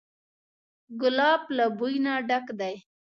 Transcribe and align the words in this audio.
ګلاب 1.01 1.41
له 1.57 1.65
بوی 1.77 1.95
نه 2.05 2.13
ډک 2.27 2.45
دی. 2.59 2.75